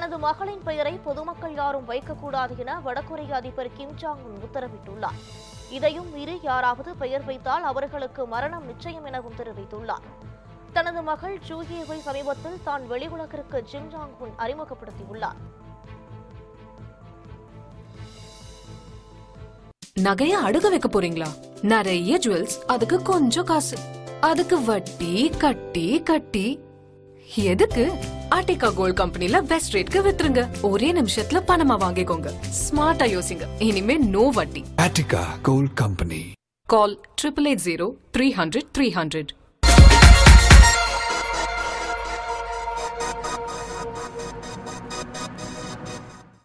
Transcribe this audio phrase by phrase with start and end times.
[0.00, 5.18] தனது மகளின் பெயரை பொதுமக்கள் யாரும் வைக்கக்கூடாது என வடகொரிய அதிபர் கிம் ஜாங் உன் உத்தரவிட்டுள்ளார்.
[5.70, 10.06] இதையும் மீறி யாராவது பெயர் வைத்தால் அவர்களுக்கு மரணம் நிச்சயம் எனவும் தெரிவித்துள்ளார்.
[10.72, 15.38] தனது மகள் ஜூஹியவை சமீபத்தில் தான் வெளி உலகிற்கு ஜாங் உன் அறிமுகப்படுத்தியுள்ளார்.
[20.00, 21.28] நகைய அடுக வைக்க போறீங்களா?
[21.62, 23.78] நிறைய ஜுவல்ஸ் அதுக்கு கொஞ்சம் காசு.
[24.20, 26.68] அதுக்கு வட்டி கட்டி கட்டி.
[27.36, 27.92] எதுக்கு?
[28.30, 30.48] ஆர்டிகா கோல்ட் கம்பெனில பெஸ்ட் ரேட்க்கு வித்துருங்க.
[30.60, 32.32] ஒரே நிமிஷத்துல பணமா வாங்கிக்கோங்க.
[32.70, 33.42] ஸ்மார்ட்டா யோசிங்க.
[33.58, 34.64] இனிமே நோ வட்டி.
[34.76, 36.20] Attica Gold Company.
[36.68, 39.28] Call triple eight zero three hundred three hundred